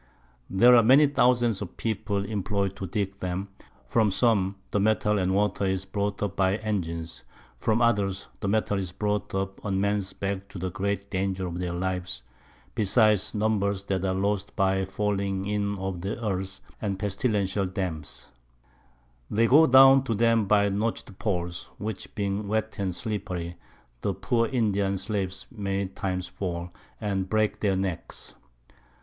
There 0.49 0.75
are 0.75 0.81
many 0.81 1.05
thousands 1.05 1.61
of 1.61 1.77
People 1.77 2.23
imploy'd 2.25 2.75
to 2.77 2.87
dig 2.87 3.23
'em, 3.23 3.49
from 3.85 4.09
some 4.09 4.55
the 4.71 4.79
Metal 4.79 5.19
and 5.19 5.29
the 5.29 5.35
Water 5.35 5.65
is 5.65 5.85
brought 5.85 6.23
up 6.23 6.35
by 6.35 6.57
Engines, 6.57 7.19
and 7.29 7.63
from 7.63 7.83
others 7.83 8.27
the 8.39 8.47
Metal 8.47 8.79
is 8.79 8.91
brought 8.91 9.35
up 9.35 9.63
on 9.63 9.79
Mens 9.79 10.11
Backs 10.13 10.41
to 10.49 10.57
the 10.57 10.71
great 10.71 11.11
Danger 11.11 11.45
of 11.45 11.59
their 11.59 11.73
Lives, 11.73 12.23
besides 12.73 13.35
Numbers 13.35 13.83
that 13.83 14.03
are 14.03 14.15
lost 14.15 14.55
by 14.55 14.79
the 14.79 14.87
falling 14.87 15.45
in 15.45 15.77
of 15.77 16.01
the 16.01 16.19
Earth, 16.25 16.61
and 16.81 16.97
pestilential 16.97 17.67
Damps: 17.67 18.29
They 19.29 19.45
go 19.45 19.67
down 19.67 20.03
to 20.05 20.15
them 20.15 20.47
by 20.47 20.69
notch'd 20.69 21.19
Poles, 21.19 21.69
which 21.77 22.15
being 22.15 22.47
wet 22.47 22.79
and 22.79 22.95
slippery, 22.95 23.55
the 24.01 24.15
poor 24.15 24.47
Indian 24.47 24.97
Slaves 24.97 25.45
many 25.51 25.85
times 25.89 26.27
fall, 26.27 26.71
and 26.99 27.29
break 27.29 27.59
their 27.59 27.75
Necks. 27.75 28.33